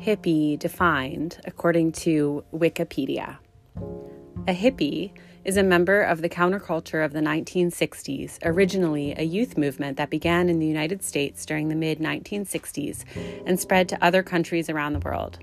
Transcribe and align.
hippie 0.00 0.58
defined 0.58 1.38
according 1.44 1.92
to 1.92 2.42
Wikipedia? 2.54 3.36
A 4.48 4.54
hippie 4.54 5.12
is 5.44 5.58
a 5.58 5.62
member 5.62 6.00
of 6.00 6.22
the 6.22 6.28
counterculture 6.28 7.04
of 7.04 7.12
the 7.12 7.20
1960s, 7.20 8.38
originally 8.42 9.14
a 9.18 9.22
youth 9.22 9.58
movement 9.58 9.98
that 9.98 10.08
began 10.08 10.48
in 10.48 10.58
the 10.58 10.66
United 10.66 11.02
States 11.02 11.44
during 11.44 11.68
the 11.68 11.74
mid 11.74 11.98
1960s 11.98 13.04
and 13.44 13.60
spread 13.60 13.90
to 13.90 14.02
other 14.04 14.22
countries 14.22 14.70
around 14.70 14.94
the 14.94 15.00
world. 15.00 15.38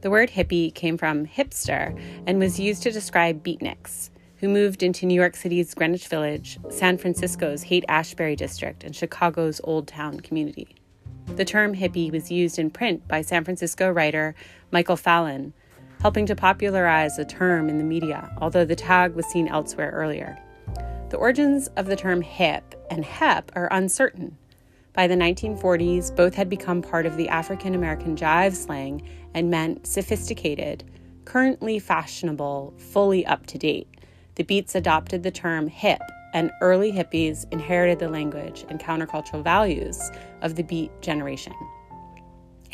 The 0.00 0.10
word 0.10 0.30
hippie 0.30 0.74
came 0.74 0.96
from 0.96 1.26
hipster 1.26 2.00
and 2.26 2.38
was 2.38 2.58
used 2.58 2.82
to 2.84 2.90
describe 2.90 3.44
beatniks, 3.44 4.08
who 4.36 4.48
moved 4.48 4.82
into 4.82 5.04
New 5.04 5.14
York 5.14 5.36
City's 5.36 5.74
Greenwich 5.74 6.08
Village, 6.08 6.58
San 6.70 6.96
Francisco's 6.96 7.64
Haight 7.64 7.84
Ashbury 7.86 8.34
district, 8.34 8.82
and 8.82 8.96
Chicago's 8.96 9.60
Old 9.64 9.86
Town 9.86 10.20
community. 10.20 10.79
The 11.36 11.44
term 11.44 11.74
hippie 11.74 12.12
was 12.12 12.30
used 12.30 12.58
in 12.58 12.70
print 12.70 13.08
by 13.08 13.22
San 13.22 13.44
Francisco 13.44 13.90
writer 13.90 14.34
Michael 14.70 14.96
Fallon 14.96 15.52
helping 16.00 16.26
to 16.26 16.34
popularize 16.34 17.16
the 17.16 17.24
term 17.24 17.68
in 17.68 17.78
the 17.78 17.84
media, 17.84 18.34
although 18.38 18.64
the 18.64 18.76
tag 18.76 19.14
was 19.14 19.26
seen 19.26 19.48
elsewhere 19.48 19.90
earlier. 19.90 20.38
The 21.10 21.16
origins 21.16 21.68
of 21.76 21.86
the 21.86 21.96
term 21.96 22.22
hip 22.22 22.74
and 22.90 23.04
hep 23.04 23.52
are 23.54 23.68
uncertain. 23.70 24.36
By 24.92 25.06
the 25.06 25.14
1940s, 25.14 26.14
both 26.16 26.34
had 26.34 26.48
become 26.48 26.82
part 26.82 27.06
of 27.06 27.16
the 27.16 27.28
African 27.28 27.74
American 27.74 28.16
jive 28.16 28.54
slang 28.54 29.08
and 29.34 29.50
meant 29.50 29.86
sophisticated, 29.86 30.84
currently 31.24 31.78
fashionable, 31.78 32.74
fully 32.78 33.26
up 33.26 33.46
to 33.46 33.58
date. 33.58 33.88
The 34.36 34.44
Beats 34.44 34.74
adopted 34.74 35.22
the 35.22 35.30
term 35.30 35.68
hip, 35.68 36.00
and 36.32 36.50
early 36.60 36.92
hippies 36.92 37.46
inherited 37.52 37.98
the 37.98 38.08
language 38.08 38.64
and 38.68 38.80
countercultural 38.80 39.42
values 39.42 40.10
of 40.42 40.54
the 40.54 40.62
Beat 40.62 40.90
generation. 41.00 41.54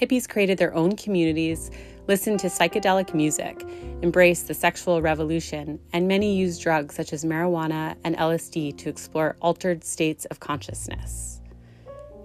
Hippies 0.01 0.29
created 0.29 0.59
their 0.59 0.75
own 0.75 0.95
communities 0.97 1.71
listened 2.07 2.39
to 2.41 2.47
psychedelic 2.47 3.15
music, 3.15 3.65
embraced 4.03 4.47
the 4.47 4.55
sexual 4.55 5.03
revolution, 5.03 5.81
and 5.93 6.07
many 6.07 6.37
used 6.37 6.63
drugs 6.63 6.95
such 6.95 7.13
as 7.13 7.25
marijuana 7.25 7.97
and 8.05 8.17
LSD 8.17 8.77
to 8.79 8.89
explore 8.89 9.37
altered 9.41 9.83
states 9.83 10.25
of 10.27 10.41
consciousness. 10.41 11.41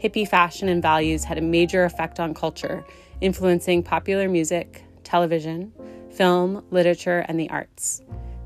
Hippie 0.01 0.27
fashion 0.27 0.67
and 0.67 0.81
values 0.81 1.23
had 1.23 1.37
a 1.37 1.41
major 1.41 1.83
effect 1.83 2.19
on 2.19 2.33
culture, 2.33 2.83
influencing 3.21 3.83
popular 3.83 4.27
music, 4.27 4.83
television, 5.03 5.71
film, 6.11 6.63
literature, 6.71 7.25
and 7.27 7.39
the 7.39 7.49
arts. 7.49 8.01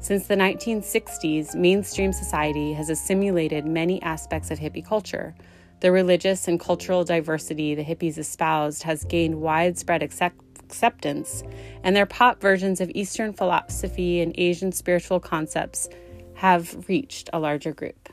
Since 0.05 0.27
the 0.27 0.35
1960s, 0.35 1.55
mainstream 1.55 2.13
society 2.13 2.73
has 2.73 2.91
assimilated 2.91 3.65
many 3.65 3.99
aspects 4.03 4.51
of 4.51 4.59
hippie 4.59 4.85
culture. 4.85 5.33
The 5.79 5.91
religious 5.91 6.47
and 6.47 6.59
cultural 6.59 7.03
diversity 7.03 7.73
the 7.73 7.83
hippies 7.83 8.19
espoused 8.19 8.83
has 8.83 9.03
gained 9.03 9.41
widespread 9.41 10.03
accept- 10.03 10.59
acceptance, 10.59 11.41
and 11.83 11.95
their 11.95 12.05
pop 12.05 12.39
versions 12.39 12.81
of 12.81 12.91
Eastern 12.93 13.33
philosophy 13.33 14.21
and 14.21 14.35
Asian 14.37 14.71
spiritual 14.71 15.19
concepts 15.19 15.89
have 16.35 16.87
reached 16.87 17.31
a 17.33 17.39
larger 17.39 17.73
group. 17.73 18.07